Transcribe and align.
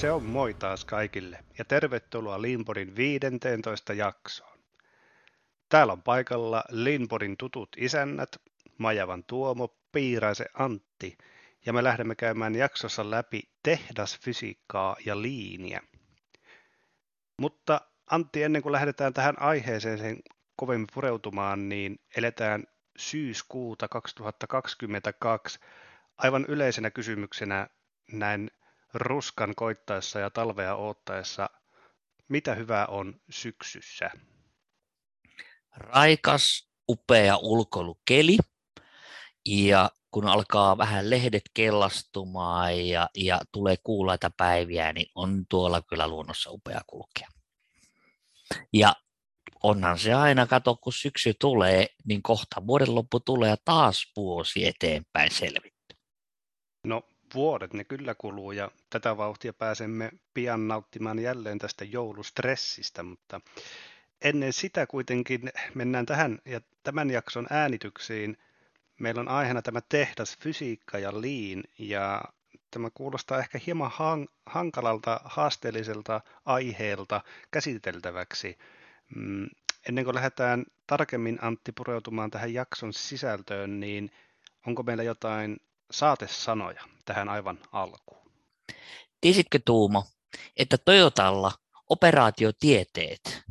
Se 0.00 0.12
on 0.12 0.24
moi 0.24 0.54
taas 0.54 0.84
kaikille 0.84 1.44
ja 1.58 1.64
tervetuloa 1.64 2.42
Linborin 2.42 2.96
15 2.96 3.92
jaksoon. 3.92 4.58
Täällä 5.68 5.92
on 5.92 6.02
paikalla 6.02 6.64
Linborin 6.70 7.36
tutut 7.36 7.68
isännät, 7.76 8.28
Majavan 8.78 9.24
Tuomo, 9.24 9.76
Piiraisen 9.92 10.46
Antti 10.54 11.18
ja 11.66 11.72
me 11.72 11.84
lähdemme 11.84 12.14
käymään 12.14 12.54
jaksossa 12.54 13.10
läpi 13.10 13.42
tehdasfysiikkaa 13.62 14.96
ja 15.04 15.22
liiniä. 15.22 15.80
Mutta 17.36 17.80
Antti, 18.10 18.42
ennen 18.42 18.62
kuin 18.62 18.72
lähdetään 18.72 19.14
tähän 19.14 19.42
aiheeseen 19.42 19.98
sen 19.98 20.16
kovemmin 20.56 20.88
pureutumaan, 20.94 21.68
niin 21.68 22.00
eletään 22.16 22.64
syyskuuta 22.96 23.88
2022 23.88 25.58
aivan 26.18 26.44
yleisenä 26.48 26.90
kysymyksenä 26.90 27.68
näin 28.12 28.50
ruskan 28.94 29.54
koittaessa 29.54 30.18
ja 30.18 30.30
talvea 30.30 30.74
oottaessa, 30.74 31.50
mitä 32.28 32.54
hyvää 32.54 32.86
on 32.86 33.20
syksyssä? 33.30 34.10
Raikas, 35.76 36.70
upea 36.88 37.36
ulkoilukeli 37.36 38.38
ja 39.46 39.90
kun 40.10 40.28
alkaa 40.28 40.78
vähän 40.78 41.10
lehdet 41.10 41.42
kellastumaan 41.54 42.88
ja, 42.88 43.08
ja 43.16 43.40
tulee 43.52 43.76
kuulaita 43.84 44.30
päiviä, 44.36 44.92
niin 44.92 45.06
on 45.14 45.46
tuolla 45.48 45.82
kyllä 45.82 46.08
luonnossa 46.08 46.50
upea 46.50 46.80
kulkea. 46.86 47.28
Ja 48.72 48.94
onhan 49.62 49.98
se 49.98 50.14
aina, 50.14 50.46
kato 50.46 50.76
kun 50.76 50.92
syksy 50.92 51.34
tulee, 51.40 51.86
niin 52.04 52.22
kohta 52.22 52.66
vuoden 52.66 52.94
loppu 52.94 53.20
tulee 53.20 53.50
ja 53.50 53.56
taas 53.64 54.12
vuosi 54.16 54.66
eteenpäin 54.66 55.30
selvitty. 55.30 55.96
No 56.86 57.02
vuodet 57.34 57.72
ne 57.72 57.84
kyllä 57.84 58.14
kuluu 58.14 58.52
ja 58.52 58.70
tätä 58.90 59.16
vauhtia 59.16 59.52
pääsemme 59.52 60.10
pian 60.34 60.68
nauttimaan 60.68 61.18
jälleen 61.18 61.58
tästä 61.58 61.84
joulustressistä, 61.84 63.02
mutta 63.02 63.40
ennen 64.22 64.52
sitä 64.52 64.86
kuitenkin 64.86 65.40
mennään 65.74 66.06
tähän 66.06 66.38
ja 66.44 66.60
tämän 66.82 67.10
jakson 67.10 67.46
äänityksiin. 67.50 68.36
Meillä 69.00 69.20
on 69.20 69.28
aiheena 69.28 69.62
tämä 69.62 69.80
tehdas, 69.88 70.38
fysiikka 70.38 70.98
ja 70.98 71.20
liin 71.20 71.64
ja 71.78 72.22
tämä 72.70 72.90
kuulostaa 72.94 73.38
ehkä 73.38 73.60
hieman 73.66 73.90
hankalalta, 74.46 75.20
haasteelliselta 75.24 76.20
aiheelta 76.44 77.20
käsiteltäväksi. 77.50 78.58
Mm, 79.16 79.48
ennen 79.88 80.04
kuin 80.04 80.14
lähdetään 80.14 80.64
tarkemmin 80.86 81.38
Antti 81.42 81.72
pureutumaan 81.72 82.30
tähän 82.30 82.54
jakson 82.54 82.92
sisältöön, 82.92 83.80
niin 83.80 84.10
onko 84.66 84.82
meillä 84.82 85.02
jotain 85.02 85.56
saatesanoja 85.90 86.82
tähän 87.04 87.28
aivan 87.28 87.58
alkuun? 87.72 88.32
Tiesitkö 89.20 89.58
Tuumo, 89.64 90.04
että 90.56 90.78
Toyotalla 90.78 91.52
operaatiotieteet, 91.88 93.42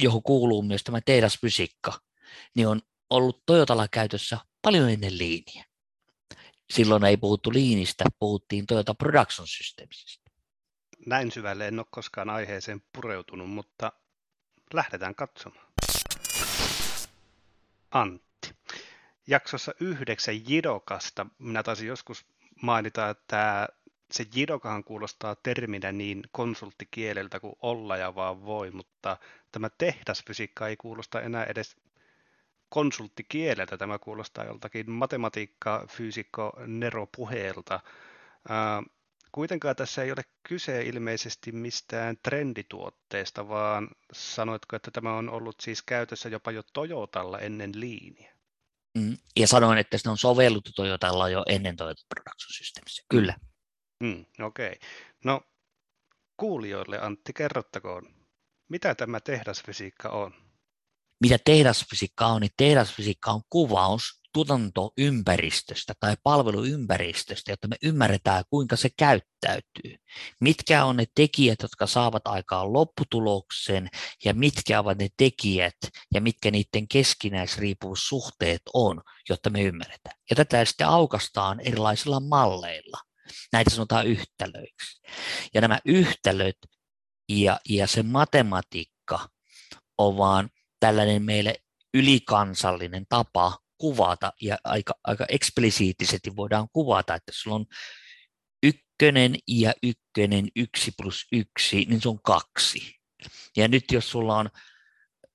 johon 0.00 0.22
kuuluu 0.22 0.62
myös 0.62 0.84
tämä 0.84 1.00
tehdasfysiikka, 1.00 2.00
niin 2.54 2.68
on 2.68 2.82
ollut 3.10 3.42
Toyotalla 3.46 3.88
käytössä 3.88 4.38
paljon 4.62 4.90
ennen 4.90 5.18
liiniä. 5.18 5.64
Silloin 6.72 7.04
ei 7.04 7.16
puhuttu 7.16 7.52
liinistä, 7.52 8.04
puhuttiin 8.18 8.66
Toyota 8.66 8.94
Production 8.94 9.48
Systemsista. 9.48 10.30
Näin 11.06 11.32
syvälle 11.32 11.68
en 11.68 11.78
ole 11.78 11.86
koskaan 11.90 12.30
aiheeseen 12.30 12.82
pureutunut, 12.92 13.50
mutta 13.50 13.92
lähdetään 14.74 15.14
katsomaan. 15.14 15.66
Antti. 17.90 18.25
Jaksossa 19.26 19.72
yhdeksän 19.80 20.48
jidokasta 20.48 21.26
minä 21.38 21.62
taisin 21.62 21.88
joskus 21.88 22.26
mainita, 22.62 23.10
että 23.10 23.68
se 24.10 24.26
jidokahan 24.34 24.84
kuulostaa 24.84 25.34
terminä 25.34 25.92
niin 25.92 26.22
konsulttikieleltä 26.32 27.40
kuin 27.40 27.56
olla 27.62 27.96
ja 27.96 28.14
vaan 28.14 28.44
voi, 28.44 28.70
mutta 28.70 29.16
tämä 29.52 29.70
tehdasfysiikka 29.78 30.68
ei 30.68 30.76
kuulosta 30.76 31.20
enää 31.20 31.44
edes 31.44 31.76
konsulttikieleltä, 32.68 33.76
tämä 33.76 33.98
kuulostaa 33.98 34.44
joltakin 34.44 34.90
matematiikka, 34.90 35.86
fyysikko, 35.88 36.52
neropuheelta. 36.66 37.80
Kuitenkaan 39.32 39.76
tässä 39.76 40.02
ei 40.02 40.12
ole 40.12 40.22
kyse 40.42 40.82
ilmeisesti 40.82 41.52
mistään 41.52 42.16
trendituotteesta, 42.22 43.48
vaan 43.48 43.88
sanoitko, 44.12 44.76
että 44.76 44.90
tämä 44.90 45.16
on 45.16 45.30
ollut 45.30 45.60
siis 45.60 45.82
käytössä 45.82 46.28
jopa 46.28 46.50
jo 46.50 46.62
Toyotalla 46.72 47.38
ennen 47.38 47.80
liiniä? 47.80 48.35
Mm, 48.96 49.16
ja 49.36 49.46
sanoin, 49.46 49.78
että 49.78 49.98
se 49.98 50.10
on 50.10 50.18
sovelluttu 50.18 50.70
Toyotalla 50.76 51.28
jo 51.28 51.42
ennen 51.46 51.76
Toyota 51.76 52.02
Production 52.08 52.52
Systemsia. 52.58 53.04
Kyllä. 53.10 53.34
Mm, 54.02 54.24
Okei. 54.40 54.66
Okay. 54.66 54.88
No 55.24 55.40
kuulijoille 56.36 57.00
Antti, 57.00 57.32
kerrottakoon, 57.32 58.14
mitä 58.68 58.94
tämä 58.94 59.20
tehdasfysiikka 59.20 60.08
on? 60.08 60.34
Mitä 61.20 61.38
tehdasfysiikka 61.44 62.26
on, 62.26 62.40
niin 62.40 62.52
tehdasfysiikka 62.56 63.30
on 63.30 63.42
kuvaus 63.50 64.20
tuotantoympäristöstä 64.36 65.94
tai 66.00 66.16
palveluympäristöstä, 66.22 67.52
jotta 67.52 67.68
me 67.68 67.76
ymmärretään, 67.82 68.44
kuinka 68.50 68.76
se 68.76 68.88
käyttäytyy. 68.96 69.96
Mitkä 70.40 70.84
on 70.84 70.96
ne 70.96 71.04
tekijät, 71.14 71.62
jotka 71.62 71.86
saavat 71.86 72.26
aikaan 72.26 72.72
lopputuloksen, 72.72 73.88
ja 74.24 74.34
mitkä 74.34 74.80
ovat 74.80 74.98
ne 74.98 75.08
tekijät, 75.16 75.76
ja 76.14 76.20
mitkä 76.20 76.50
niiden 76.50 76.88
keskinäisriippuvuussuhteet 76.88 78.62
on, 78.74 79.02
jotta 79.28 79.50
me 79.50 79.62
ymmärretään. 79.62 80.18
Ja 80.30 80.36
tätä 80.36 80.64
sitten 80.64 80.88
aukastaan 80.88 81.60
erilaisilla 81.60 82.20
malleilla. 82.20 82.98
Näitä 83.52 83.70
sanotaan 83.70 84.06
yhtälöiksi. 84.06 85.02
Ja 85.54 85.60
nämä 85.60 85.78
yhtälöt 85.84 86.58
ja, 87.28 87.60
ja 87.68 87.86
se 87.86 88.02
matematiikka 88.02 89.28
on 89.98 90.16
vaan 90.16 90.50
tällainen 90.80 91.22
meille 91.22 91.54
ylikansallinen 91.94 93.06
tapa 93.08 93.65
kuvata 93.78 94.32
ja 94.40 94.58
aika, 94.64 94.94
aika 95.04 95.26
eksplisiittisesti 95.28 96.36
voidaan 96.36 96.68
kuvata, 96.72 97.14
että 97.14 97.32
sulla 97.34 97.56
on 97.56 97.66
ykkönen 98.62 99.36
ja 99.48 99.74
ykkönen 99.82 100.48
yksi 100.56 100.92
plus 101.02 101.26
yksi, 101.32 101.84
niin 101.84 102.00
se 102.00 102.08
on 102.08 102.22
kaksi. 102.22 102.96
Ja 103.56 103.68
nyt 103.68 103.84
jos 103.92 104.10
sulla 104.10 104.38
on 104.38 104.50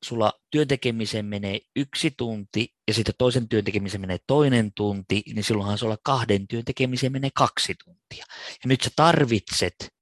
sulla 0.05 0.33
työntekemiseen 0.51 1.25
menee 1.25 1.59
yksi 1.75 2.11
tunti 2.17 2.73
ja 2.87 2.93
sitten 2.93 3.15
toisen 3.17 3.49
työntekemiseen 3.49 4.01
menee 4.01 4.19
toinen 4.27 4.71
tunti, 4.73 5.23
niin 5.33 5.43
silloinhan 5.43 5.77
sulla 5.77 5.97
kahden 6.03 6.47
työntekemiseen 6.47 7.11
menee 7.11 7.29
kaksi 7.35 7.75
tuntia. 7.85 8.25
Ja 8.63 8.67
nyt 8.67 8.81
sä 8.81 8.89
tarvitset 8.95 9.93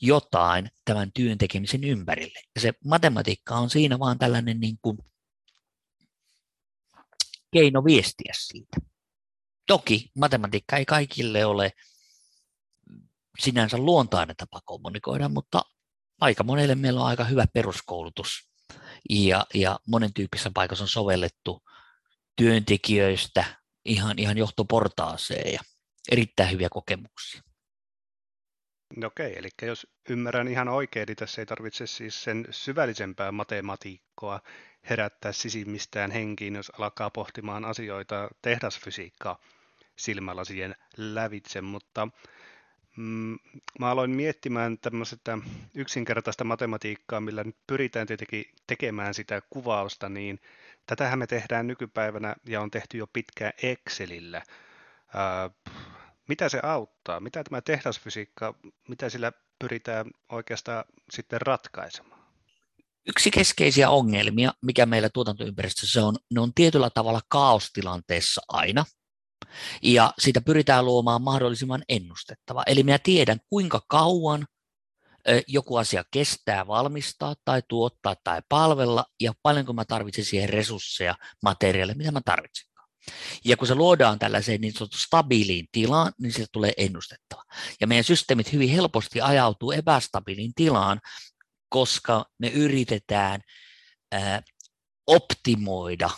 jotain 0.00 0.70
tämän 0.84 1.12
työntekemisen 1.12 1.84
ympärille. 1.84 2.40
Ja 2.54 2.60
se 2.60 2.72
matematiikka 2.84 3.54
on 3.54 3.70
siinä 3.70 3.98
vaan 3.98 4.18
tällainen 4.18 4.60
niin 4.60 4.78
kuin 4.82 4.98
keino 7.52 7.84
viestiä 7.84 8.32
siitä. 8.36 8.76
Toki 9.66 10.10
matematiikka 10.18 10.76
ei 10.76 10.84
kaikille 10.84 11.44
ole 11.44 11.72
sinänsä 13.38 13.78
luontainen 13.78 14.36
tapa 14.36 14.60
kommunikoida, 14.64 15.28
mutta 15.28 15.62
aika 16.20 16.44
monelle 16.44 16.74
meillä 16.74 17.00
on 17.00 17.06
aika 17.06 17.24
hyvä 17.24 17.46
peruskoulutus 17.54 18.48
ja, 19.10 19.46
ja 19.54 19.80
monen 19.86 20.14
tyyppisessä 20.14 20.50
paikassa 20.54 20.84
on 20.84 20.88
sovellettu 20.88 21.62
työntekijöistä 22.36 23.44
ihan, 23.84 24.18
ihan 24.18 24.38
johtoportaaseen 24.38 25.52
ja 25.52 25.60
erittäin 26.12 26.50
hyviä 26.50 26.68
kokemuksia. 26.68 27.45
No 28.96 29.06
okei, 29.06 29.38
eli 29.38 29.48
jos 29.62 29.86
ymmärrän 30.08 30.48
ihan 30.48 30.68
oikein, 30.68 31.06
niin 31.06 31.16
tässä 31.16 31.42
ei 31.42 31.46
tarvitse 31.46 31.86
siis 31.86 32.24
sen 32.24 32.46
syvällisempää 32.50 33.32
matematiikkoa 33.32 34.40
herättää 34.90 35.32
sisimmistään 35.32 36.10
henkiin, 36.10 36.54
jos 36.54 36.72
alkaa 36.78 37.10
pohtimaan 37.10 37.64
asioita 37.64 38.28
tehdasfysiikkaa 38.42 39.40
silmälasien 39.96 40.74
lävitse, 40.96 41.60
mutta 41.60 42.08
mm, 42.96 43.38
mä 43.78 43.90
aloin 43.90 44.10
miettimään 44.10 44.78
tämmöistä 44.78 45.38
yksinkertaista 45.74 46.44
matematiikkaa, 46.44 47.20
millä 47.20 47.44
nyt 47.44 47.56
pyritään 47.66 48.06
tietenkin 48.06 48.44
tekemään 48.66 49.14
sitä 49.14 49.42
kuvausta, 49.50 50.08
niin 50.08 50.40
tätähän 50.86 51.18
me 51.18 51.26
tehdään 51.26 51.66
nykypäivänä 51.66 52.34
ja 52.48 52.60
on 52.60 52.70
tehty 52.70 52.98
jo 52.98 53.06
pitkään 53.06 53.52
Excelillä. 53.62 54.42
Ää, 55.14 55.50
mitä 56.28 56.48
se 56.48 56.60
auttaa? 56.62 57.20
Mitä 57.20 57.44
tämä 57.44 57.60
tehdasfysiikka, 57.60 58.54
mitä 58.88 59.08
sillä 59.08 59.32
pyritään 59.58 60.10
oikeastaan 60.32 60.84
sitten 61.10 61.40
ratkaisemaan? 61.40 62.26
Yksi 63.08 63.30
keskeisiä 63.30 63.90
ongelmia, 63.90 64.52
mikä 64.62 64.86
meillä 64.86 65.08
tuotantoympäristössä 65.08 66.06
on, 66.06 66.16
ne 66.30 66.40
on 66.40 66.54
tietyllä 66.54 66.90
tavalla 66.90 67.20
kaostilanteessa 67.28 68.40
aina, 68.48 68.84
ja 69.82 70.12
siitä 70.18 70.40
pyritään 70.40 70.84
luomaan 70.84 71.22
mahdollisimman 71.22 71.82
ennustettava. 71.88 72.62
Eli 72.66 72.82
minä 72.82 72.98
tiedän, 72.98 73.38
kuinka 73.50 73.80
kauan 73.88 74.46
joku 75.46 75.76
asia 75.76 76.04
kestää 76.10 76.66
valmistaa 76.66 77.34
tai 77.44 77.62
tuottaa 77.68 78.16
tai 78.24 78.42
palvella, 78.48 79.04
ja 79.20 79.32
paljonko 79.42 79.72
mä 79.72 79.84
tarvitsen 79.84 80.24
siihen 80.24 80.48
resursseja, 80.48 81.14
materiaaleja, 81.42 81.96
mitä 81.96 82.10
mä 82.10 82.20
tarvitsen. 82.24 82.75
Ja 83.44 83.56
kun 83.56 83.68
se 83.68 83.74
luodaan 83.74 84.18
tällaiseen 84.18 84.60
niin 84.60 84.72
sanottu 84.72 84.98
stabiiliin 84.98 85.68
tilaan, 85.72 86.12
niin 86.20 86.32
siitä 86.32 86.48
tulee 86.52 86.72
ennustettava. 86.76 87.42
Ja 87.80 87.86
meidän 87.86 88.04
systeemit 88.04 88.52
hyvin 88.52 88.68
helposti 88.68 89.20
ajautuu 89.20 89.72
epästabiiliin 89.72 90.52
tilaan, 90.54 91.00
koska 91.68 92.24
me 92.38 92.48
yritetään 92.48 93.40
ää, 94.12 94.42
optimoida 95.06 96.10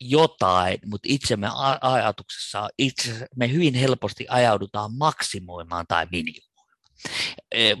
jotain, 0.00 0.78
mutta 0.86 1.08
itse 1.10 1.36
me 1.36 1.48
ajatuksessa 1.80 2.68
itse 2.78 3.26
me 3.36 3.52
hyvin 3.52 3.74
helposti 3.74 4.26
ajaudutaan 4.28 4.96
maksimoimaan 4.96 5.86
tai 5.88 6.06
minimoimaan. 6.10 6.52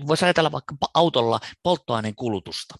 Voisi 0.06 0.24
ajatella 0.24 0.52
vaikka 0.52 0.74
autolla 0.94 1.40
polttoaineen 1.62 2.14
kulutusta. 2.14 2.74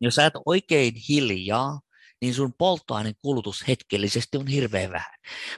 Jos 0.00 0.14
sä 0.14 0.26
et 0.26 0.34
oikein 0.46 0.94
hiljaa, 1.08 1.80
niin 2.22 2.34
sun 2.34 2.54
polttoaineen 2.58 3.14
kulutus 3.22 3.68
hetkellisesti 3.68 4.36
on 4.36 4.46
hirveän 4.46 4.92
vähän. 4.92 5.14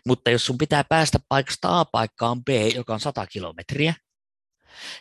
Mutta 0.07 0.31
jos 0.31 0.47
sun 0.47 0.59
pitää 0.59 0.85
päästä 0.85 1.19
paikasta 1.29 1.81
A 1.81 1.85
paikkaan 1.85 2.45
B, 2.45 2.49
joka 2.75 2.95
on 2.95 3.01
100 3.01 3.27
kilometriä, 3.27 3.95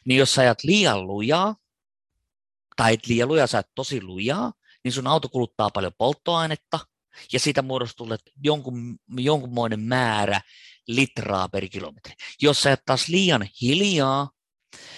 niin 0.06 0.19
jos 0.19 0.33
sä 0.33 0.42
ajat 0.42 0.63
liian 0.63 1.07
lujaa, 1.07 1.56
tai 2.75 2.94
et 2.94 3.07
liian 3.07 3.27
lujaa, 3.30 3.48
sä 3.48 3.60
et 3.60 3.68
tosi 3.75 4.01
lujaa, 4.01 4.54
niin 4.83 4.92
sun 4.92 5.07
auto 5.07 5.30
kuluttaa 5.30 5.69
paljon 5.69 5.92
polttoainetta, 5.98 6.80
ja 7.33 7.39
siitä 7.39 7.62
muodostuu 7.62 8.07
jonkun, 8.44 9.00
jonkunmoinen 9.18 9.80
määrä 9.80 10.42
litraa 10.88 11.50
per 11.50 11.69
kilometri. 11.69 12.13
Jos 12.42 12.62
sä 12.62 12.77
taas 12.86 13.07
liian 13.07 13.48
hiljaa, 13.62 14.30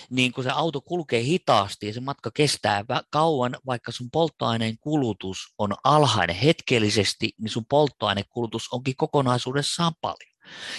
niin 0.09 0.31
kun 0.31 0.43
se 0.43 0.49
auto 0.49 0.81
kulkee 0.81 1.23
hitaasti 1.23 1.87
ja 1.87 1.93
se 1.93 1.99
matka 1.99 2.31
kestää 2.33 2.83
kauan, 3.09 3.57
vaikka 3.65 3.91
sun 3.91 4.11
polttoaineen 4.11 4.77
kulutus 4.77 5.37
on 5.57 5.73
alhainen 5.83 6.35
hetkellisesti, 6.35 7.31
niin 7.37 7.49
sun 7.49 7.65
polttoainekulutus 7.69 8.67
onkin 8.71 8.95
kokonaisuudessaan 8.97 9.93
paljon. 10.01 10.35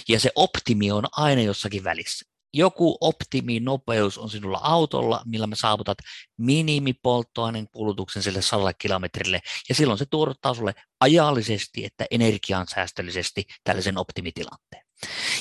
Ja 0.08 0.20
se 0.20 0.30
optimi 0.34 0.92
on 0.92 1.04
aina 1.12 1.42
jossakin 1.42 1.84
välissä. 1.84 2.26
Joku 2.54 2.98
optiminopeus 3.00 4.18
on 4.18 4.30
sinulla 4.30 4.60
autolla, 4.62 5.22
millä 5.24 5.46
me 5.46 5.56
saavutat 5.56 5.98
minimipolttoaineen 6.38 7.68
kulutuksen 7.68 8.22
sille 8.22 8.42
100 8.42 8.72
kilometrille, 8.72 9.40
ja 9.68 9.74
silloin 9.74 9.98
se 9.98 10.06
tuottaa 10.10 10.54
sulle 10.54 10.74
ajallisesti 11.00 11.84
että 11.84 12.06
energiansäästöllisesti 12.10 13.44
tällaisen 13.64 13.98
optimitilanteen. 13.98 14.82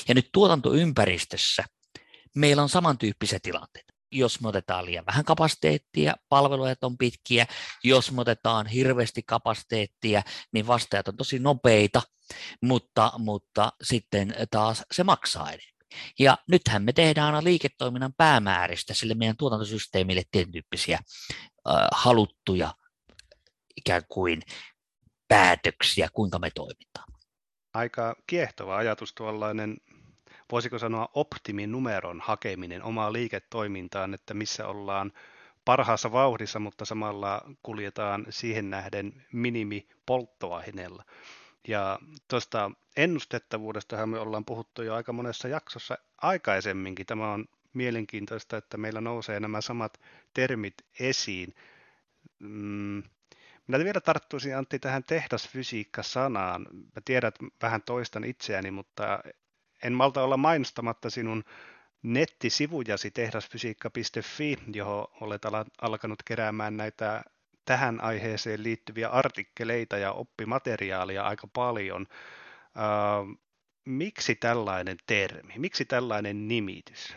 Ja 0.08 0.14
nyt 0.14 0.28
tuotantoympäristössä 0.32 1.64
meillä 2.36 2.62
on 2.62 2.68
samantyyppisiä 2.68 3.38
tilanteita. 3.42 3.92
Jos 4.12 4.40
me 4.40 4.48
otetaan 4.48 4.84
liian 4.84 5.06
vähän 5.06 5.24
kapasiteettia, 5.24 6.14
palveluja 6.28 6.74
on 6.82 6.98
pitkiä, 6.98 7.46
jos 7.84 8.12
me 8.12 8.20
otetaan 8.20 8.66
hirveästi 8.66 9.22
kapasiteettia, 9.26 10.22
niin 10.52 10.66
vastaajat 10.66 11.08
on 11.08 11.16
tosi 11.16 11.38
nopeita, 11.38 12.02
mutta, 12.62 13.12
mutta 13.18 13.72
sitten 13.82 14.34
taas 14.50 14.84
se 14.92 15.04
maksaa 15.04 15.52
enemmän. 15.52 15.76
Ja 16.18 16.38
nythän 16.48 16.82
me 16.82 16.92
tehdään 16.92 17.26
aina 17.26 17.44
liiketoiminnan 17.44 18.14
päämääristä 18.16 18.94
sille 18.94 19.14
meidän 19.14 19.36
tuotantosysteemille 19.36 20.22
tietyn 20.30 20.52
tyyppisiä 20.52 20.98
äh, 20.98 21.88
haluttuja 21.92 22.74
ikään 23.76 24.02
kuin 24.08 24.42
päätöksiä, 25.28 26.08
kuinka 26.12 26.38
me 26.38 26.50
toimitaan. 26.54 27.12
Aika 27.74 28.16
kiehtova 28.26 28.76
ajatus 28.76 29.14
tuollainen 29.14 29.76
voisiko 30.52 30.78
sanoa 30.78 31.08
optiminumeron 31.14 32.20
hakeminen 32.20 32.82
omaa 32.82 33.12
liiketoimintaan, 33.12 34.14
että 34.14 34.34
missä 34.34 34.66
ollaan 34.66 35.12
parhaassa 35.64 36.12
vauhdissa, 36.12 36.58
mutta 36.58 36.84
samalla 36.84 37.42
kuljetaan 37.62 38.26
siihen 38.30 38.70
nähden 38.70 39.26
minimipolttoaineella. 39.32 41.04
Ja 41.68 41.98
tuosta 42.28 42.70
ennustettavuudestahan 42.96 44.08
me 44.08 44.18
ollaan 44.18 44.44
puhuttu 44.44 44.82
jo 44.82 44.94
aika 44.94 45.12
monessa 45.12 45.48
jaksossa 45.48 45.98
aikaisemminkin. 46.18 47.06
Tämä 47.06 47.32
on 47.32 47.44
mielenkiintoista, 47.74 48.56
että 48.56 48.76
meillä 48.76 49.00
nousee 49.00 49.40
nämä 49.40 49.60
samat 49.60 50.00
termit 50.34 50.74
esiin. 51.00 51.54
Mm. 52.38 53.02
Minä 53.66 53.84
vielä 53.84 54.00
tarttuisin 54.00 54.56
Antti 54.56 54.78
tähän 54.78 55.04
tehdasfysiikka-sanaan. 55.04 56.66
Mä 56.72 57.02
tiedän, 57.04 57.28
että 57.28 57.44
vähän 57.62 57.82
toistan 57.82 58.24
itseäni, 58.24 58.70
mutta 58.70 59.20
en 59.86 59.92
malta 59.92 60.22
olla 60.22 60.36
mainostamatta 60.36 61.10
sinun 61.10 61.44
nettisivujasi 62.02 63.10
tehdasfysiikka.fi, 63.10 64.58
johon 64.74 65.06
olet 65.20 65.42
alkanut 65.82 66.22
keräämään 66.22 66.76
näitä 66.76 67.22
tähän 67.64 68.00
aiheeseen 68.00 68.62
liittyviä 68.62 69.08
artikkeleita 69.08 69.98
ja 69.98 70.12
oppimateriaalia 70.12 71.22
aika 71.22 71.48
paljon. 71.52 72.06
Uh, 72.76 73.38
miksi 73.84 74.34
tällainen 74.34 74.96
termi? 75.06 75.52
Miksi 75.58 75.84
tällainen 75.84 76.48
nimitys? 76.48 77.14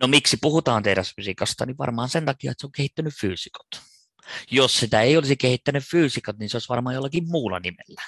No 0.00 0.06
miksi 0.06 0.36
puhutaan 0.40 0.82
tehdasfysiikasta, 0.82 1.66
niin 1.66 1.78
varmaan 1.78 2.08
sen 2.08 2.24
takia, 2.24 2.50
että 2.50 2.60
se 2.60 2.66
on 2.66 2.72
kehittynyt 2.72 3.14
fyysikot. 3.20 3.66
Jos 4.50 4.80
sitä 4.80 5.00
ei 5.00 5.16
olisi 5.16 5.36
kehittänyt 5.36 5.84
fyysikot, 5.90 6.38
niin 6.38 6.48
se 6.48 6.56
olisi 6.56 6.68
varmaan 6.68 6.94
jollakin 6.94 7.28
muulla 7.28 7.60
nimellä. 7.60 8.02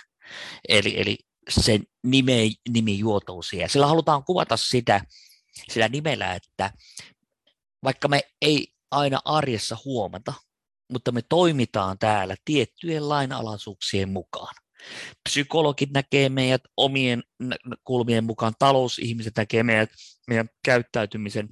Eli, 0.68 1.00
eli 1.00 1.18
se 1.48 1.80
nime, 2.02 2.50
nimi 2.68 2.98
juotuu 2.98 3.42
siihen. 3.42 3.68
Sillä 3.68 3.86
halutaan 3.86 4.24
kuvata 4.24 4.56
sitä 4.56 5.00
sillä 5.72 5.88
nimellä, 5.88 6.34
että 6.34 6.72
vaikka 7.84 8.08
me 8.08 8.20
ei 8.42 8.68
aina 8.90 9.20
arjessa 9.24 9.76
huomata, 9.84 10.32
mutta 10.92 11.12
me 11.12 11.22
toimitaan 11.28 11.98
täällä 11.98 12.36
tiettyjen 12.44 13.08
lainalaisuuksien 13.08 14.08
mukaan. 14.08 14.54
Psykologit 15.28 15.90
näkee 15.90 16.28
meidät 16.28 16.62
omien 16.76 17.22
kulmien 17.84 18.24
mukaan, 18.24 18.52
talousihmiset 18.58 19.36
näkee 19.36 19.62
meidät, 19.62 19.90
meidän 20.28 20.48
käyttäytymisen 20.64 21.48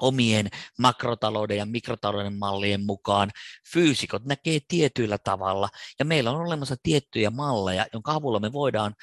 omien 0.00 0.48
makrotalouden 0.78 1.56
ja 1.56 1.66
mikrotalouden 1.66 2.38
mallien 2.38 2.84
mukaan. 2.84 3.30
Fyysikot 3.72 4.24
näkee 4.24 4.60
tietyillä 4.68 5.18
tavalla 5.18 5.68
ja 5.98 6.04
meillä 6.04 6.30
on 6.30 6.46
olemassa 6.46 6.76
tiettyjä 6.82 7.30
malleja, 7.30 7.86
jonka 7.92 8.12
avulla 8.12 8.40
me 8.40 8.52
voidaan 8.52 8.94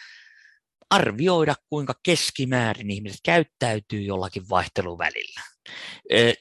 arvioida, 0.89 1.55
kuinka 1.69 1.94
keskimäärin 2.03 2.91
ihmiset 2.91 3.19
käyttäytyy 3.23 4.01
jollakin 4.01 4.49
vaihteluvälillä. 4.49 5.41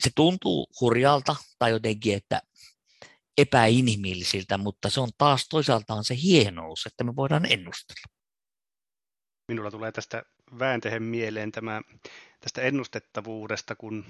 Se 0.00 0.10
tuntuu 0.14 0.66
hurjalta 0.80 1.36
tai 1.58 1.70
jotenkin, 1.70 2.14
että 2.14 2.42
epäinhimillisiltä, 3.38 4.58
mutta 4.58 4.90
se 4.90 5.00
on 5.00 5.08
taas 5.18 5.48
toisaaltaan 5.48 6.04
se 6.04 6.16
hienous, 6.22 6.86
että 6.86 7.04
me 7.04 7.16
voidaan 7.16 7.52
ennustella. 7.52 8.16
Minulla 9.48 9.70
tulee 9.70 9.92
tästä 9.92 10.22
vääntehen 10.58 11.02
mieleen 11.02 11.52
tämä, 11.52 11.82
tästä 12.40 12.62
ennustettavuudesta, 12.62 13.76
kun 13.76 14.04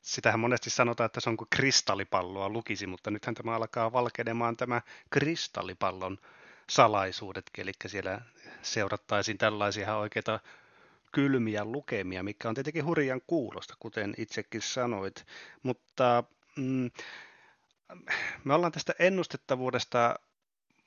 sitähän 0.00 0.40
monesti 0.40 0.70
sanotaan, 0.70 1.06
että 1.06 1.20
se 1.20 1.30
on 1.30 1.36
kuin 1.36 1.48
kristallipalloa 1.50 2.48
lukisi, 2.48 2.86
mutta 2.86 3.10
nythän 3.10 3.34
tämä 3.34 3.56
alkaa 3.56 3.92
valkenemaan 3.92 4.56
tämä 4.56 4.82
kristallipallon 5.10 6.18
salaisuudet, 6.70 7.50
eli 7.58 7.72
siellä 7.86 8.20
seurattaisiin 8.62 9.38
tällaisia 9.38 9.96
oikeita 9.96 10.40
kylmiä 11.12 11.64
lukemia, 11.64 12.22
mikä 12.22 12.48
on 12.48 12.54
tietenkin 12.54 12.84
hurjan 12.84 13.20
kuulosta, 13.26 13.74
kuten 13.78 14.14
itsekin 14.18 14.62
sanoit, 14.62 15.26
mutta 15.62 16.24
mm, 16.56 16.90
me 18.44 18.54
ollaan 18.54 18.72
tästä 18.72 18.94
ennustettavuudesta 18.98 20.18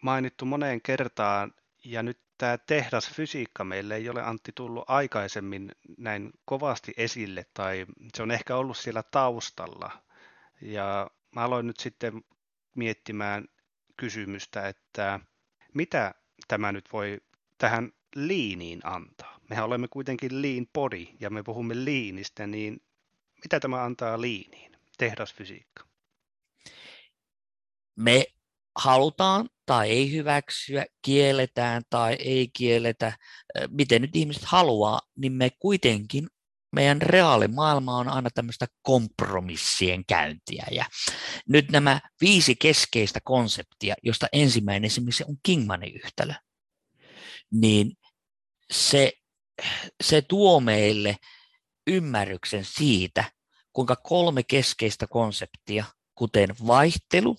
mainittu 0.02 0.46
moneen 0.46 0.82
kertaan, 0.82 1.54
ja 1.84 2.04
nyt 2.04 2.20
tämä 2.38 2.58
tehdasfysiikka 2.58 3.64
meille 3.64 3.96
ei 3.96 4.10
ole 4.10 4.24
Antti 4.24 4.52
tullut 4.56 4.84
aikaisemmin 4.88 5.72
näin 5.98 6.32
kovasti 6.46 6.94
esille, 6.98 7.46
tai 7.54 7.86
se 8.14 8.24
on 8.24 8.32
ehkä 8.32 8.56
ollut 8.56 8.78
siellä 8.78 9.04
taustalla. 9.04 9.92
Ja 10.62 11.12
mä 11.36 11.42
aloin 11.42 11.68
nyt 11.68 11.80
sitten 11.80 12.24
miettimään 12.76 13.46
kysymystä, 13.98 14.68
että 14.68 15.20
mitä 15.74 16.16
tämä 16.48 16.72
nyt 16.72 16.94
voi 16.94 17.22
tähän 17.58 17.92
liiniin 18.16 18.82
antaa? 18.84 19.40
Mehän 19.50 19.66
olemme 19.66 19.88
kuitenkin 19.88 20.42
lean 20.42 20.68
body 20.74 21.08
ja 21.20 21.30
me 21.30 21.44
puhumme 21.44 21.86
liinistä, 21.86 22.48
niin 22.48 22.82
mitä 23.44 23.60
tämä 23.60 23.84
antaa 23.84 24.22
liiniin, 24.22 24.78
tehdasfysiikka? 24.98 25.84
Me 27.96 28.26
halutaan 28.76 29.50
tai 29.66 29.90
ei 29.90 30.12
hyväksyä, 30.12 30.86
kielletään 31.02 31.82
tai 31.90 32.14
ei 32.14 32.50
kielletä, 32.54 33.18
miten 33.70 34.02
nyt 34.02 34.16
ihmiset 34.16 34.44
haluaa, 34.44 35.02
niin 35.16 35.34
me 35.34 35.52
kuitenkin 35.60 36.28
meidän 36.76 37.02
reaalimaailma 37.02 37.98
on 37.98 38.08
aina 38.08 38.30
tämmöistä 38.34 38.68
kompromissien 38.82 40.06
käyntiä. 40.06 40.66
Ja 40.72 40.86
nyt 41.50 41.72
nämä 41.72 42.02
viisi 42.22 42.56
keskeistä 42.56 43.20
konseptia, 43.24 43.96
josta 44.04 44.28
ensimmäinen 44.32 44.86
esimerkiksi 44.86 45.24
on 45.28 45.38
Kingmanin 45.44 45.96
yhtälö, 46.06 46.34
niin 47.52 47.92
se, 48.72 49.14
se 50.04 50.22
tuo 50.22 50.60
meille 50.60 51.16
ymmärryksen 51.88 52.66
siitä, 52.66 53.24
kuinka 53.74 53.96
kolme 53.96 54.44
keskeistä 54.44 55.08
konseptia, 55.08 55.86
kuten 56.16 56.50
vaihtelu, 56.68 57.38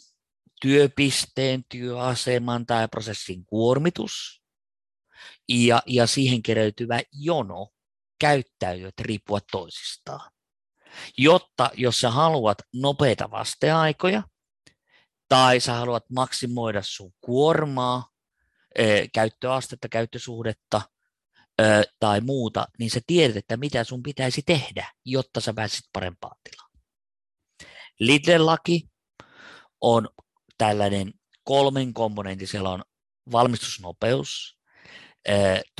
työpisteen, 0.64 1.64
työaseman 1.68 2.66
tai 2.66 2.88
prosessin 2.88 3.44
kuormitus 3.47 4.42
ja, 5.49 5.83
ja 5.87 6.06
siihen 6.06 6.42
kereytyvä 6.42 7.00
jono 7.12 7.68
käyttäytyvät 8.21 9.00
riippuvat 9.00 9.44
toisistaan. 9.52 10.30
Jotta 11.18 11.71
jos 11.75 12.00
sä 12.00 12.11
haluat 12.11 12.59
nopeita 12.75 13.30
vasteaikoja, 13.30 14.23
tai 15.28 15.61
sä 15.61 15.75
haluat 15.75 16.11
maksimoida 16.11 16.83
sun 16.83 17.12
kuormaa, 17.21 18.09
käyttöastetta, 19.14 19.88
käyttösuhdetta 19.88 20.83
tai 22.00 22.21
muuta, 22.21 22.66
niin 22.78 22.90
sä 22.90 23.00
tiedät, 23.06 23.37
että 23.37 23.56
mitä 23.56 23.85
sun 23.85 24.02
pitäisi 24.02 24.42
tehdä, 24.47 24.92
jotta 25.04 25.40
sä 25.40 25.54
pääsit 25.54 25.85
parempaan 25.92 26.37
tilaan. 26.50 26.71
Lidl-laki 28.00 28.88
on 29.80 30.09
tällainen 30.59 31.13
kolmen 31.45 31.95
komponentti, 31.95 32.47
siellä 32.47 32.71
on 32.71 32.85
valmistusnopeus, 33.33 34.59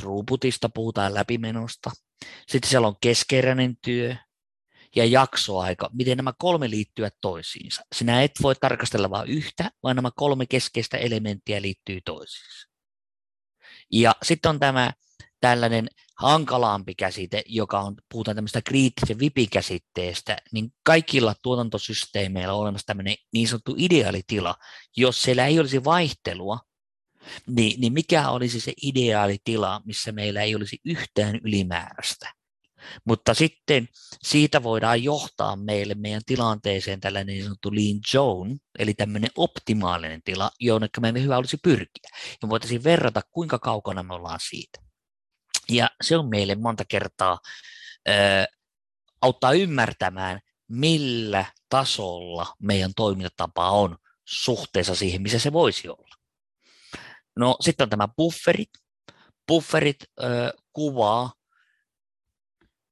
throughputista 0.01 0.69
puhutaan 0.69 1.13
läpimenosta, 1.13 1.91
sitten 2.47 2.69
siellä 2.69 2.87
on 2.87 2.95
keskeräinen 3.01 3.77
työ 3.81 4.15
ja 4.95 5.05
jaksoaika, 5.05 5.89
miten 5.93 6.17
nämä 6.17 6.33
kolme 6.37 6.69
liittyvät 6.69 7.13
toisiinsa. 7.21 7.81
Sinä 7.95 8.21
et 8.21 8.31
voi 8.41 8.55
tarkastella 8.55 9.09
vain 9.09 9.29
yhtä, 9.29 9.71
vaan 9.83 9.95
nämä 9.95 10.11
kolme 10.15 10.45
keskeistä 10.45 10.97
elementtiä 10.97 11.61
liittyy 11.61 12.01
toisiinsa. 12.01 12.67
Ja 13.91 14.15
sitten 14.23 14.49
on 14.49 14.59
tämä 14.59 14.93
tällainen 15.41 15.87
hankalaampi 16.15 16.95
käsite, 16.95 17.43
joka 17.45 17.79
on, 17.79 17.95
puhutaan 18.11 18.35
tämmöistä 18.35 18.61
kriittisen 18.61 19.19
vipikäsitteestä, 19.19 20.37
niin 20.51 20.73
kaikilla 20.83 21.35
tuotantosysteemeillä 21.41 22.53
on 22.53 22.59
olemassa 22.59 22.87
tämmöinen 22.87 23.15
niin 23.33 23.47
sanottu 23.47 23.75
ideaalitila. 23.77 24.55
Jos 24.97 25.21
siellä 25.21 25.45
ei 25.45 25.59
olisi 25.59 25.83
vaihtelua, 25.83 26.59
niin, 27.47 27.81
niin 27.81 27.93
mikä 27.93 28.29
olisi 28.29 28.59
se 28.59 28.73
ideaalitila, 28.81 29.81
missä 29.85 30.11
meillä 30.11 30.41
ei 30.41 30.55
olisi 30.55 30.79
yhtään 30.85 31.39
ylimääräistä? 31.43 32.33
Mutta 33.05 33.33
sitten 33.33 33.89
siitä 34.23 34.63
voidaan 34.63 35.03
johtaa 35.03 35.55
meille 35.55 35.95
meidän 35.95 36.21
tilanteeseen 36.25 36.99
tällainen 36.99 37.33
niin 37.33 37.43
sanottu 37.43 37.75
lean 37.75 37.99
zone, 38.11 38.55
eli 38.79 38.93
tämmöinen 38.93 39.29
optimaalinen 39.35 40.21
tila, 40.23 40.51
jonne 40.59 40.89
meidän 41.01 41.23
hyvä 41.23 41.37
olisi 41.37 41.57
pyrkiä. 41.63 42.09
Ja 42.41 42.49
voitaisiin 42.49 42.83
verrata, 42.83 43.21
kuinka 43.31 43.59
kaukana 43.59 44.03
me 44.03 44.13
ollaan 44.13 44.39
siitä. 44.49 44.84
Ja 45.69 45.89
se 46.01 46.17
on 46.17 46.29
meille 46.29 46.55
monta 46.55 46.85
kertaa 46.85 47.39
ää, 48.07 48.45
auttaa 49.21 49.53
ymmärtämään, 49.53 50.39
millä 50.67 51.45
tasolla 51.69 52.55
meidän 52.59 52.91
toimintatapa 52.95 53.69
on 53.69 53.97
suhteessa 54.25 54.95
siihen, 54.95 55.21
missä 55.21 55.39
se 55.39 55.53
voisi 55.53 55.89
olla. 55.89 56.15
No 57.35 57.57
sitten 57.61 57.85
on 57.85 57.89
tämä 57.89 58.07
bufferit. 58.07 58.69
Bufferit 59.47 59.97
ö, 60.23 60.53
kuvaa 60.73 61.33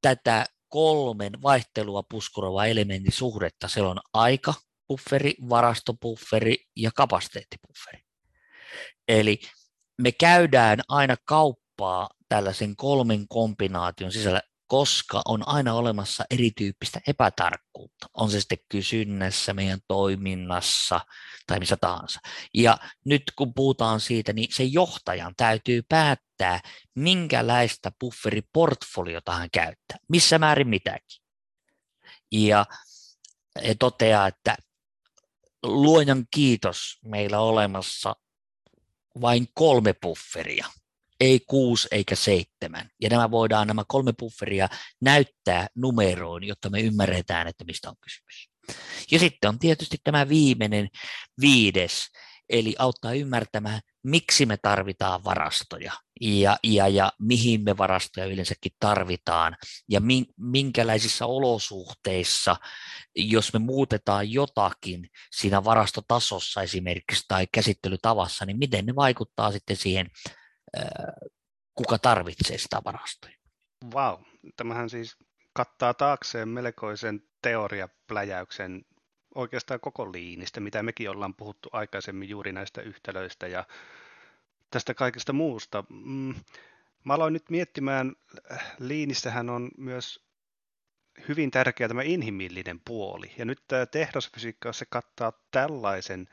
tätä 0.01 0.45
kolmen 0.67 1.41
vaihtelua 1.41 2.03
puskurovaa 2.03 2.65
elementin 2.65 3.11
suhdetta. 3.11 3.67
Se 3.67 3.81
on 3.81 3.99
aika, 4.13 4.53
bufferi, 4.87 5.35
varastobufferi 5.49 6.57
ja 6.75 6.91
kapasiteettibufferi. 6.95 7.99
Eli 9.07 9.41
me 10.01 10.11
käydään 10.11 10.79
aina 10.87 11.15
kauppaa 11.25 12.09
tällaisen 12.33 12.75
kolmen 12.75 13.27
kombinaation 13.27 14.11
sisällä, 14.11 14.41
koska 14.67 15.21
on 15.25 15.47
aina 15.47 15.73
olemassa 15.73 16.23
erityyppistä 16.31 17.01
epätarkkuutta. 17.07 18.07
On 18.13 18.31
se 18.31 18.39
sitten 18.39 18.57
kysynnässä, 18.69 19.53
meidän 19.53 19.79
toiminnassa 19.87 21.01
tai 21.47 21.59
missä 21.59 21.77
tahansa. 21.77 22.19
Ja 22.53 22.77
nyt 23.05 23.23
kun 23.35 23.53
puhutaan 23.53 23.99
siitä, 23.99 24.33
niin 24.33 24.53
se 24.53 24.63
johtajan 24.63 25.33
täytyy 25.37 25.81
päättää, 25.89 26.61
minkälaista 26.95 27.91
bufferiportfoliota 27.99 29.31
hän 29.31 29.49
käyttää, 29.51 29.97
missä 30.09 30.39
määrin 30.39 30.67
mitäkin. 30.67 31.23
Ja 32.31 32.65
toteaa, 33.79 34.27
että 34.27 34.55
luojan 35.63 36.25
kiitos 36.31 36.99
meillä 37.05 37.39
on 37.39 37.49
olemassa 37.49 38.15
vain 39.21 39.47
kolme 39.53 39.93
bufferia– 40.01 40.67
ei 41.23 41.39
kuusi 41.47 41.87
eikä 41.91 42.15
seitsemän. 42.15 42.89
Ja 43.01 43.09
nämä 43.09 43.31
voidaan 43.31 43.67
nämä 43.67 43.83
kolme 43.87 44.13
bufferia 44.19 44.69
näyttää 45.01 45.67
numeroon, 45.75 46.43
jotta 46.43 46.69
me 46.69 46.81
ymmärretään, 46.81 47.47
että 47.47 47.63
mistä 47.63 47.89
on 47.89 47.95
kysymys. 48.01 48.49
Ja 49.11 49.19
sitten 49.19 49.49
on 49.49 49.59
tietysti 49.59 49.97
tämä 50.03 50.29
viimeinen 50.29 50.89
viides, 51.41 52.07
eli 52.49 52.75
auttaa 52.79 53.13
ymmärtämään, 53.13 53.81
miksi 54.03 54.45
me 54.45 54.57
tarvitaan 54.61 55.23
varastoja 55.23 55.93
ja, 56.21 56.57
ja, 56.63 56.87
ja 56.87 57.11
mihin 57.19 57.63
me 57.63 57.77
varastoja 57.77 58.25
yleensäkin 58.25 58.71
tarvitaan 58.79 59.57
ja 59.89 60.01
minkälaisissa 60.37 61.25
olosuhteissa, 61.25 62.55
jos 63.15 63.53
me 63.53 63.59
muutetaan 63.59 64.31
jotakin 64.31 65.09
siinä 65.35 65.63
varastotasossa 65.63 66.61
esimerkiksi 66.61 67.23
tai 67.27 67.47
käsittelytavassa, 67.51 68.45
niin 68.45 68.57
miten 68.57 68.85
ne 68.85 68.95
vaikuttaa 68.95 69.51
sitten 69.51 69.77
siihen 69.77 70.07
kuka 71.75 71.97
tarvitsee 71.97 72.57
sitä 72.57 72.81
varastoja. 72.85 73.35
Vau, 73.93 74.17
wow. 74.17 74.25
tämähän 74.57 74.89
siis 74.89 75.17
kattaa 75.53 75.93
taakseen 75.93 76.49
melkoisen 76.49 77.23
teoriapläjäyksen 77.41 78.85
oikeastaan 79.35 79.79
koko 79.79 80.11
liinistä, 80.11 80.59
mitä 80.59 80.83
mekin 80.83 81.09
ollaan 81.09 81.35
puhuttu 81.35 81.69
aikaisemmin 81.71 82.29
juuri 82.29 82.51
näistä 82.51 82.81
yhtälöistä 82.81 83.47
ja 83.47 83.65
tästä 84.71 84.93
kaikesta 84.93 85.33
muusta. 85.33 85.83
Mm, 85.89 86.35
mä 87.03 87.13
aloin 87.13 87.33
nyt 87.33 87.49
miettimään, 87.49 88.15
liinissähän 88.79 89.49
on 89.49 89.71
myös 89.77 90.25
hyvin 91.27 91.51
tärkeä 91.51 91.87
tämä 91.87 92.01
inhimillinen 92.01 92.81
puoli. 92.85 93.31
Ja 93.37 93.45
nyt 93.45 93.63
tämä 93.67 93.85
tehdasfysiikka, 93.85 94.73
se 94.73 94.85
kattaa 94.85 95.33
tällaisen 95.51 96.29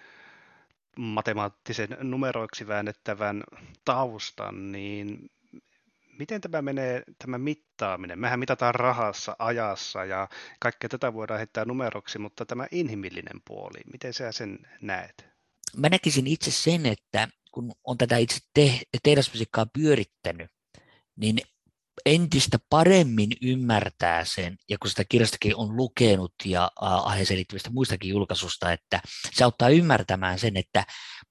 matemaattisen 0.97 1.97
numeroiksi 2.00 2.66
väännettävän 2.66 3.42
taustan, 3.85 4.73
niin 4.73 5.30
miten 6.18 6.40
tämä 6.40 6.62
menee, 6.62 7.02
tämä 7.18 7.38
mittaaminen? 7.38 8.18
Mehän 8.18 8.38
mitataan 8.38 8.75
rahassa, 8.75 9.37
ajassa 9.38 10.04
ja 10.04 10.28
kaikkea 10.61 10.88
tätä 10.88 11.14
voidaan 11.14 11.38
heittää 11.38 11.64
numeroksi, 11.64 12.18
mutta 12.18 12.47
tämä 12.47 12.66
inhimillinen 12.70 13.42
puoli, 13.44 13.80
miten 13.92 14.14
sä 14.14 14.32
sen 14.32 14.59
näet? 14.80 15.26
Mä 15.76 15.88
näkisin 15.88 16.26
itse 16.26 16.50
sen, 16.50 16.87
että 16.87 17.28
kun 17.52 17.73
on 17.85 17.99
tätä 17.99 18.16
itse 18.16 18.38
te- 18.54 18.80
tehdasfysiikkaa 19.02 19.66
pyörittänyt, 19.66 20.50
niin 21.16 21.37
entistä 22.07 22.59
paremmin 22.71 23.30
ymmärtää 23.42 24.25
sen, 24.25 24.57
ja 24.69 24.78
kun 24.78 24.90
sitä 24.90 25.04
kirjastakin 25.09 25.57
on 25.57 25.76
lukenut 25.76 26.35
ja 26.45 26.71
aiheeseen 26.76 27.37
liittyvistä 27.37 27.71
muistakin 27.71 28.11
julkaisusta, 28.11 28.73
että 28.73 29.00
se 29.33 29.45
auttaa 29.45 29.69
ymmärtämään 29.69 30.38
sen, 30.38 30.57
että 30.57 30.87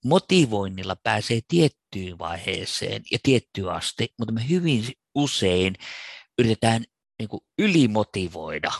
motivoinnilla 0.06 0.96
pääsee 1.04 1.40
tiettyyn 1.48 2.20
vaiheeseen 2.20 3.02
ja 3.12 3.18
tiettyyn 3.24 3.70
asti, 3.70 4.14
mutta 4.20 4.34
me 4.34 4.50
hyvin 4.50 4.86
usein 5.16 5.76
yritetään 6.40 6.84
niin 7.20 7.30
kuin 7.30 7.42
ylimotivoida. 7.60 8.72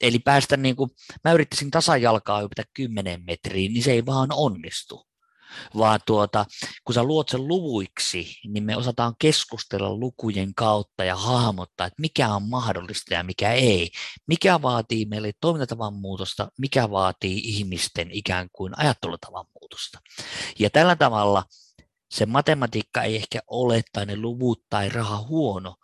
Eli 0.00 0.18
päästä, 0.18 0.56
niin 0.56 0.76
kuin, 0.76 0.90
mä 1.24 1.32
yrittäisin 1.32 1.70
tasajalkaa 1.70 2.40
hypätä 2.40 2.64
10 2.74 3.24
metriin, 3.24 3.72
niin 3.72 3.82
se 3.82 3.92
ei 3.92 4.06
vaan 4.06 4.28
onnistu 4.32 5.09
vaan 5.78 6.00
tuota, 6.06 6.46
kun 6.84 6.94
sä 6.94 7.02
luot 7.02 7.28
sen 7.28 7.48
luvuiksi, 7.48 8.36
niin 8.48 8.64
me 8.64 8.76
osataan 8.76 9.14
keskustella 9.18 9.94
lukujen 9.94 10.54
kautta 10.54 11.04
ja 11.04 11.16
hahmottaa, 11.16 11.86
että 11.86 12.00
mikä 12.00 12.28
on 12.28 12.42
mahdollista 12.42 13.14
ja 13.14 13.22
mikä 13.22 13.52
ei. 13.52 13.90
Mikä 14.26 14.62
vaatii 14.62 15.04
meille 15.04 15.32
toimintatavan 15.40 15.94
muutosta, 15.94 16.48
mikä 16.58 16.90
vaatii 16.90 17.38
ihmisten 17.44 18.10
ikään 18.10 18.48
kuin 18.52 18.78
ajattelutavan 18.78 19.46
muutosta. 19.60 19.98
Ja 20.58 20.70
tällä 20.70 20.96
tavalla 20.96 21.44
se 22.10 22.26
matematiikka 22.26 23.02
ei 23.02 23.16
ehkä 23.16 23.40
ole 23.46 23.82
tai 23.92 24.06
ne 24.06 24.16
luvut 24.16 24.62
tai 24.70 24.88
raha 24.88 25.18
huono, 25.18 25.76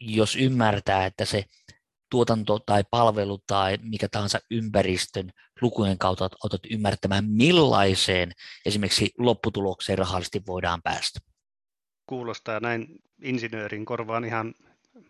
jos 0.00 0.36
ymmärtää, 0.36 1.06
että 1.06 1.24
se 1.24 1.44
tuotanto 2.10 2.58
tai 2.58 2.84
palvelu 2.90 3.38
tai 3.46 3.78
mikä 3.82 4.08
tahansa 4.08 4.40
ympäristön 4.50 5.30
lukujen 5.60 5.98
kautta 5.98 6.30
otat 6.44 6.60
ymmärtämään, 6.70 7.24
millaiseen 7.24 8.32
esimerkiksi 8.66 9.14
lopputulokseen 9.18 9.98
rahallisesti 9.98 10.42
voidaan 10.46 10.82
päästä. 10.82 11.20
Kuulostaa 12.06 12.60
näin 12.60 12.86
insinöörin 13.22 13.84
korvaan 13.84 14.24
ihan 14.24 14.54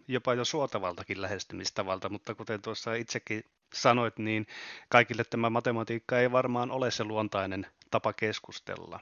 jopa 0.09 0.35
jo 0.35 0.45
suotavaltakin 0.45 1.23
lähestymistavalta, 1.23 2.09
mutta 2.09 2.35
kuten 2.35 2.63
tuossa 2.63 2.95
itsekin 2.95 3.45
sanoit, 3.75 4.19
niin 4.19 4.47
kaikille 4.89 5.25
tämä 5.25 5.51
matematiikka 5.51 6.19
ei 6.19 6.33
varmaan 6.33 6.71
ole 6.71 6.91
se 6.91 7.05
luontainen 7.05 7.67
tapa 7.91 8.13
keskustella. 8.13 9.01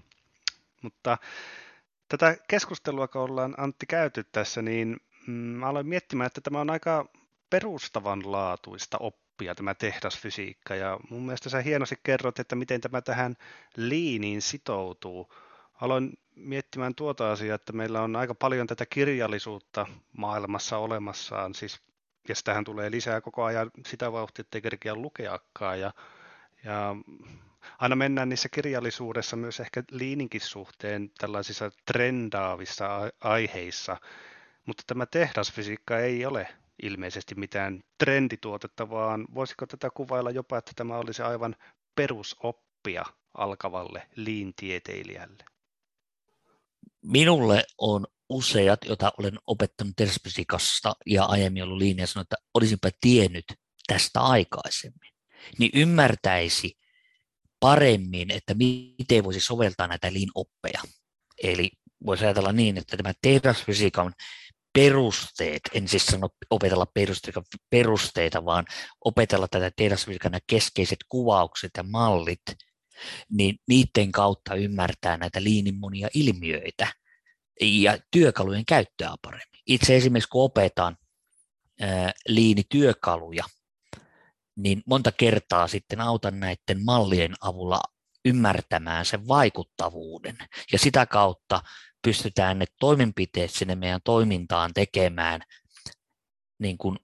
Mutta 0.82 1.18
tätä 2.08 2.36
keskustelua, 2.48 3.08
kun 3.08 3.20
ollaan 3.20 3.54
Antti 3.58 3.86
käyty 3.86 4.24
tässä, 4.24 4.62
niin 4.62 5.00
mm, 5.26 5.62
aloin 5.62 5.86
miettimään, 5.86 6.26
että 6.26 6.40
tämä 6.40 6.60
on 6.60 6.70
aika 6.70 7.08
perustavanlaatuista 7.50 8.98
oppia 9.32 9.54
tämä 9.54 9.74
tehdasfysiikka. 9.74 10.74
Ja 10.74 10.98
mun 11.10 11.22
mielestä 11.22 11.50
sä 11.50 11.60
hienosti 11.60 11.96
kerrot, 12.02 12.38
että 12.38 12.56
miten 12.56 12.80
tämä 12.80 13.02
tähän 13.02 13.36
liiniin 13.76 14.42
sitoutuu. 14.42 15.34
aloin 15.80 16.18
miettimään 16.36 16.94
tuota 16.94 17.32
asiaa, 17.32 17.54
että 17.54 17.72
meillä 17.72 18.02
on 18.02 18.16
aika 18.16 18.34
paljon 18.34 18.66
tätä 18.66 18.86
kirjallisuutta 18.86 19.86
maailmassa 20.16 20.78
olemassaan, 20.78 21.54
siis, 21.54 21.80
ja 22.28 22.34
sitähän 22.34 22.64
tulee 22.64 22.90
lisää 22.90 23.20
koko 23.20 23.44
ajan 23.44 23.70
sitä 23.86 24.12
vauhtia, 24.12 24.40
ettei 24.42 24.60
kerkeä 24.60 24.94
lukeakaan, 24.94 25.80
ja, 25.80 25.92
ja 26.64 26.96
aina 27.78 27.96
mennään 27.96 28.28
niissä 28.28 28.48
kirjallisuudessa 28.48 29.36
myös 29.36 29.60
ehkä 29.60 29.82
liininkin 29.90 30.40
suhteen 30.40 31.10
tällaisissa 31.18 31.70
trendaavissa 31.84 33.10
aiheissa, 33.20 33.96
mutta 34.66 34.82
tämä 34.86 35.06
tehdasfysiikka 35.06 35.98
ei 35.98 36.26
ole 36.26 36.48
ilmeisesti 36.82 37.34
mitään 37.34 37.80
trendituotetta, 37.98 38.90
vaan 38.90 39.26
voisiko 39.34 39.66
tätä 39.66 39.90
kuvailla 39.90 40.30
jopa, 40.30 40.58
että 40.58 40.72
tämä 40.76 40.96
olisi 40.96 41.22
aivan 41.22 41.56
perusoppia 41.94 43.04
alkavalle 43.34 44.08
liintieteilijälle? 44.16 45.44
Minulle 47.04 47.64
on 47.78 48.06
useat, 48.28 48.84
joita 48.84 49.12
olen 49.18 49.38
opettanut 49.46 49.92
tehdasfysiikasta 49.96 50.96
ja 51.06 51.24
aiemmin 51.24 51.62
ollut 51.62 51.78
liinia, 51.78 52.06
sanonut, 52.06 52.26
että 52.26 52.36
olisinpä 52.54 52.90
tiennyt 53.00 53.44
tästä 53.86 54.20
aikaisemmin, 54.20 55.12
niin 55.58 55.70
ymmärtäisi 55.74 56.78
paremmin, 57.60 58.30
että 58.30 58.54
miten 58.54 59.24
voisi 59.24 59.40
soveltaa 59.40 59.86
näitä 59.86 60.12
lean-oppeja. 60.12 60.82
Eli 61.42 61.70
voisi 62.06 62.24
ajatella 62.24 62.52
niin, 62.52 62.78
että 62.78 62.96
tämä 62.96 63.12
tehdasfysiikan 63.22 64.14
perusteet, 64.72 65.60
en 65.74 65.88
siis 65.88 66.06
sano 66.06 66.28
opetella 66.50 66.86
perusteita, 66.86 67.42
perusteita 67.70 68.44
vaan 68.44 68.64
opetella 69.04 69.48
tätä 69.48 69.70
tehdasfysiikan 69.76 70.32
keskeiset 70.46 70.98
kuvaukset 71.08 71.70
ja 71.76 71.82
mallit, 71.82 72.42
niin 73.30 73.58
niiden 73.68 74.12
kautta 74.12 74.54
ymmärtää 74.54 75.16
näitä 75.16 75.42
liinin 75.42 75.78
monia 75.78 76.08
ilmiöitä 76.14 76.92
ja 77.60 77.98
työkalujen 78.10 78.66
käyttöä 78.66 79.14
paremmin. 79.22 79.62
Itse 79.66 79.96
esimerkiksi 79.96 80.28
kun 80.28 80.44
opetan 80.44 80.96
liinityökaluja, 82.28 83.44
niin 84.56 84.82
monta 84.86 85.12
kertaa 85.12 85.68
sitten 85.68 86.00
autan 86.00 86.40
näiden 86.40 86.84
mallien 86.84 87.34
avulla 87.40 87.80
ymmärtämään 88.24 89.04
sen 89.04 89.28
vaikuttavuuden. 89.28 90.36
Ja 90.72 90.78
sitä 90.78 91.06
kautta 91.06 91.62
pystytään 92.02 92.58
ne 92.58 92.66
toimenpiteet 92.80 93.50
sinne 93.50 93.74
meidän 93.74 94.00
toimintaan 94.04 94.74
tekemään 94.74 95.40
niin 96.58 96.78
kuin 96.78 96.98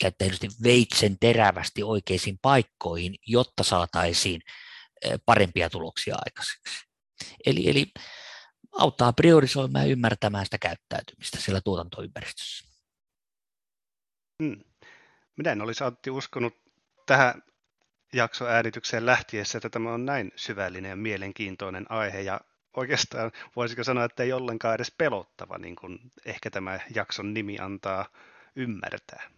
käyttäjästi 0.00 0.48
veitsen 0.62 1.18
terävästi 1.18 1.82
oikeisiin 1.82 2.38
paikkoihin, 2.42 3.14
jotta 3.26 3.64
saataisiin 3.64 4.40
parempia 5.26 5.70
tuloksia 5.70 6.16
aikaiseksi. 6.26 6.86
Eli, 7.46 7.70
eli 7.70 7.86
auttaa 8.78 9.12
priorisoimaan 9.12 9.84
ja 9.84 9.92
ymmärtämään 9.92 10.44
sitä 10.44 10.58
käyttäytymistä 10.58 11.40
siellä 11.40 11.60
tuotantoympäristössä. 11.60 12.68
Hmm. 14.42 14.60
Minä 15.36 15.52
en 15.52 15.62
olisi 15.62 15.84
Antti 15.84 16.10
uskonut 16.10 16.54
tähän 17.06 17.42
jaksoäänitykseen 18.12 19.06
lähtiessä, 19.06 19.58
että 19.58 19.70
tämä 19.70 19.92
on 19.92 20.06
näin 20.06 20.32
syvällinen 20.36 20.88
ja 20.88 20.96
mielenkiintoinen 20.96 21.86
aihe 21.88 22.20
ja 22.20 22.40
oikeastaan 22.76 23.32
voisiko 23.56 23.84
sanoa, 23.84 24.04
että 24.04 24.22
ei 24.22 24.32
ollenkaan 24.32 24.74
edes 24.74 24.94
pelottava, 24.98 25.58
niin 25.58 25.76
kuin 25.76 25.98
ehkä 26.24 26.50
tämä 26.50 26.80
jakson 26.94 27.34
nimi 27.34 27.58
antaa 27.58 28.06
ymmärtää. 28.56 29.30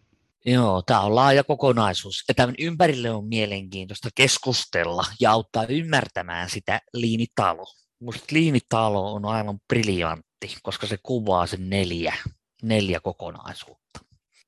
Joo, 0.44 0.82
tämä 0.82 1.00
on 1.00 1.14
laaja 1.14 1.44
kokonaisuus. 1.44 2.24
Ja 2.28 2.34
tämän 2.34 2.54
ympärille 2.58 3.10
on 3.10 3.24
mielenkiintoista 3.24 4.08
keskustella 4.14 5.04
ja 5.20 5.30
auttaa 5.30 5.66
ymmärtämään 5.68 6.50
sitä 6.50 6.80
liinitalo. 6.92 7.64
Minusta 8.00 8.24
liinitalo 8.30 9.12
on 9.12 9.24
aivan 9.24 9.61
briljantti, 9.68 10.57
koska 10.62 10.87
se 10.87 10.98
kuvaa 11.02 11.46
sen 11.46 11.70
neljä, 11.70 12.14
neljä 12.62 13.00
kokonaisuutta. 13.00 14.00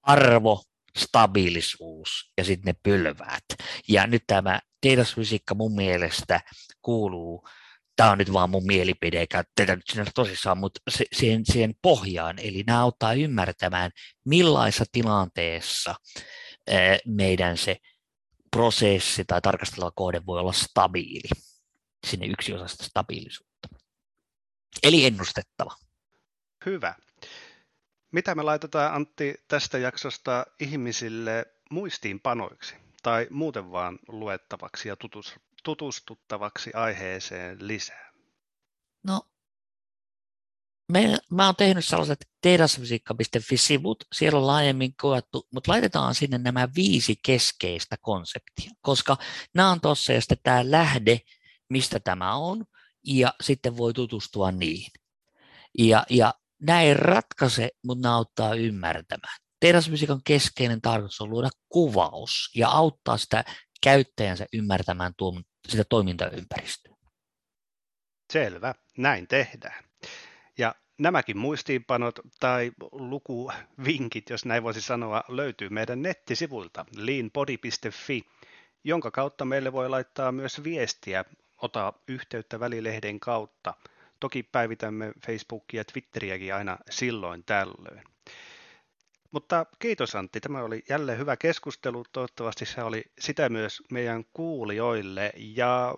Arvo, 0.03 0.63
stabiilisuus 0.99 2.33
ja 2.39 2.45
sitten 2.45 2.75
ne 2.75 2.81
pylväät. 2.83 3.45
Ja 3.89 4.07
nyt 4.07 4.25
tämä 4.27 4.61
tehdasfysiikka 4.81 5.55
mun 5.55 5.75
mielestä 5.75 6.41
kuuluu, 6.83 7.49
tämä 7.97 8.11
on 8.11 8.19
nyt 8.19 8.33
vaan 8.33 8.51
mun 8.51 8.67
mielipide, 8.67 9.21
eikä 9.21 9.45
tätä 9.57 9.77
nyt 9.77 9.87
sinänsä 9.87 10.13
tosissaan, 10.15 10.59
mutta 10.59 10.81
se, 10.91 11.05
siihen, 11.13 11.47
siihen 11.47 11.75
pohjaan, 11.83 12.39
eli 12.39 12.63
nämä 12.67 12.81
auttaa 12.81 13.15
ymmärtämään, 13.15 13.91
millaisessa 14.25 14.85
tilanteessa 14.93 15.95
meidän 17.07 17.59
se 17.59 17.77
prosessi 18.51 19.25
tai 19.25 19.41
tarkasteleva 19.41 19.91
kohde 19.91 20.27
voi 20.27 20.41
olla 20.41 20.53
stabiili. 20.53 21.29
Sinne 22.07 22.27
yksi 22.27 22.53
osa 22.53 22.69
sitä 22.69 22.85
stabiilisuutta. 22.85 23.69
Eli 24.83 25.05
ennustettava. 25.05 25.77
Hyvä. 26.67 26.95
Mitä 28.13 28.35
me 28.35 28.43
laitetaan 28.43 28.95
Antti 28.95 29.35
tästä 29.49 29.79
jaksosta 29.79 30.47
ihmisille 30.61 31.47
muistiinpanoiksi 31.71 32.84
tai 33.05 33.27
muuten 33.31 33.71
vaan 33.71 33.99
luettavaksi 34.09 34.89
ja 34.89 34.97
tutustuttavaksi 35.65 36.71
aiheeseen 36.75 37.69
lisää? 37.69 38.13
No, 39.07 39.23
me, 40.93 41.19
mä 41.31 41.47
oon 41.47 41.57
tehnyt 41.57 41.85
sellaiset 41.85 42.29
tehdasfysiikka.fi-sivut, 42.41 44.05
siellä 44.15 44.39
on 44.39 44.47
laajemmin 44.47 44.97
koettu, 44.97 45.49
mutta 45.53 45.73
laitetaan 45.73 46.15
sinne 46.15 46.39
nämä 46.39 46.69
viisi 46.77 47.17
keskeistä 47.27 47.97
konseptia, 48.01 48.71
koska 48.81 49.17
nämä 49.55 49.71
on 49.71 49.81
tuossa 49.81 50.13
ja 50.13 50.21
sitten 50.21 50.39
tämä 50.43 50.71
lähde, 50.71 51.21
mistä 51.69 52.01
tämä 52.01 52.35
on, 52.35 52.65
ja 53.07 53.35
sitten 53.41 53.77
voi 53.77 53.93
tutustua 53.93 54.53
niihin. 54.53 54.93
Ja, 55.79 56.07
ja 56.11 56.35
ei 56.81 56.95
ratkaise, 56.95 57.71
mutta 57.85 58.15
auttaa 58.15 58.55
ymmärtämään. 58.55 59.44
Tehdasfysiikan 59.65 60.21
keskeinen 60.25 60.81
tarkoitus 60.81 61.21
on 61.21 61.31
luoda 61.31 61.49
kuvaus 61.69 62.51
ja 62.55 62.69
auttaa 62.69 63.17
sitä 63.17 63.45
käyttäjänsä 63.83 64.47
ymmärtämään 64.53 65.13
tuo, 65.17 65.41
sitä 65.69 65.85
toimintaympäristöä. 65.89 66.95
Selvä, 68.33 68.75
näin 68.99 69.29
tehdään. 69.29 69.85
Ja 70.59 70.75
nämäkin 70.99 71.39
muistiinpanot 71.39 72.21
tai 72.41 72.73
lukuvinkit, 72.93 74.31
jos 74.31 74.45
näin 74.45 74.63
voisi 74.63 74.81
sanoa, 74.81 75.25
löytyy 75.29 75.69
meidän 75.69 76.03
nettisivuilta 76.03 76.87
leanbody.fi, 76.97 78.23
jonka 78.85 79.11
kautta 79.11 79.45
meille 79.45 79.73
voi 79.73 79.89
laittaa 79.89 80.33
myös 80.33 80.65
viestiä, 80.65 81.25
ota 81.63 81.93
yhteyttä 82.09 82.61
välilehden 82.61 83.21
kautta– 83.21 83.75
Toki 84.21 84.43
päivitämme 84.43 85.13
Facebookia 85.27 85.81
ja 85.81 85.85
Twitteriäkin 85.85 86.55
aina 86.55 86.79
silloin 86.91 87.45
tällöin. 87.45 88.14
Mutta 89.35 89.67
kiitos 89.79 90.15
Antti, 90.15 90.41
tämä 90.41 90.63
oli 90.63 90.83
jälleen 90.89 91.19
hyvä 91.19 91.37
keskustelu. 91.37 92.05
Toivottavasti 92.13 92.67
se 92.67 92.83
oli 92.83 93.05
sitä 93.19 93.49
myös 93.49 93.83
meidän 93.93 94.25
kuulijoille. 94.33 95.33
Ja 95.37 95.95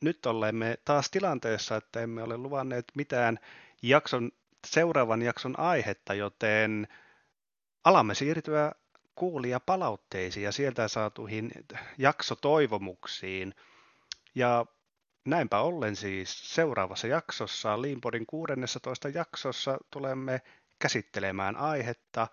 nyt 0.00 0.26
olemme 0.26 0.78
taas 0.84 1.10
tilanteessa, 1.10 1.76
että 1.76 2.00
emme 2.00 2.22
ole 2.22 2.36
luvanneet 2.36 2.84
mitään 2.94 3.38
jakson, 3.82 4.30
seuraavan 4.66 5.22
jakson 5.22 5.58
aihetta, 5.58 6.14
joten 6.14 6.88
alamme 7.84 8.14
siirtyä 8.14 8.72
kuulijapalautteisiin 9.14 10.44
ja 10.44 10.52
sieltä 10.52 10.88
saatuihin 10.88 11.50
jaksotoivomuksiin. 11.98 13.54
Ja 14.34 14.66
Näinpä 15.24 15.60
ollen 15.60 15.96
siis 15.96 16.54
seuraavassa 16.54 17.06
jaksossa, 17.06 17.82
Leanpodin 17.82 18.26
16 18.26 19.08
jaksossa, 19.08 19.78
tulemme 19.90 20.40
käsittelemään 20.82 21.56
aihetta 21.56 22.28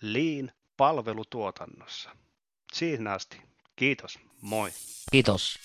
Lean 0.00 0.52
palvelutuotannossa. 0.76 2.10
Siihen 2.72 3.06
asti. 3.06 3.42
Kiitos. 3.76 4.18
Moi. 4.40 4.70
Kiitos. 5.12 5.58